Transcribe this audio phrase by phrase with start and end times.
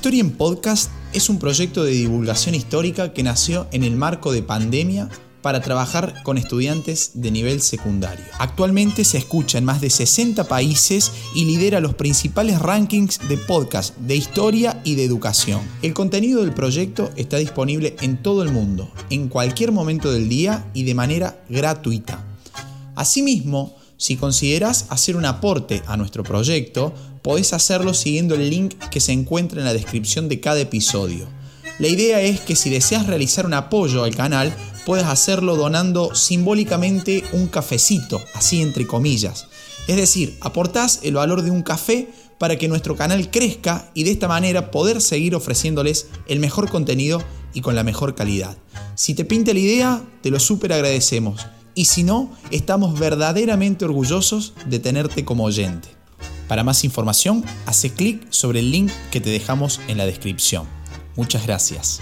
[0.00, 4.42] Historia en Podcast es un proyecto de divulgación histórica que nació en el marco de
[4.42, 5.10] pandemia
[5.42, 8.24] para trabajar con estudiantes de nivel secundario.
[8.38, 13.94] Actualmente se escucha en más de 60 países y lidera los principales rankings de podcast
[13.98, 15.60] de historia y de educación.
[15.82, 20.64] El contenido del proyecto está disponible en todo el mundo, en cualquier momento del día
[20.72, 22.24] y de manera gratuita.
[22.96, 28.98] Asimismo, si consideras hacer un aporte a nuestro proyecto, podés hacerlo siguiendo el link que
[28.98, 31.28] se encuentra en la descripción de cada episodio.
[31.78, 34.54] La idea es que si deseas realizar un apoyo al canal,
[34.86, 39.48] puedas hacerlo donando simbólicamente un cafecito, así entre comillas.
[39.86, 42.08] Es decir, aportás el valor de un café
[42.38, 47.22] para que nuestro canal crezca y de esta manera poder seguir ofreciéndoles el mejor contenido
[47.52, 48.56] y con la mejor calidad.
[48.94, 54.54] Si te pinta la idea, te lo súper agradecemos y si no, estamos verdaderamente orgullosos
[54.66, 55.88] de tenerte como oyente.
[56.48, 60.66] Para más información, hace clic sobre el link que te dejamos en la descripción.
[61.16, 62.00] Muchas gracias.